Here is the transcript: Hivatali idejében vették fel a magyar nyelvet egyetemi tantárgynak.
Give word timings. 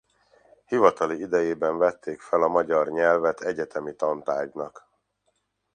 Hivatali 0.65 1.19
idejében 1.21 1.77
vették 1.77 2.21
fel 2.21 2.41
a 2.43 2.47
magyar 2.47 2.87
nyelvet 2.87 3.41
egyetemi 3.41 3.95
tantárgynak. 3.95 4.87